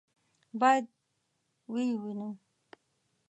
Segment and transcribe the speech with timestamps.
[0.59, 0.85] باید
[1.71, 2.29] ویې وینو.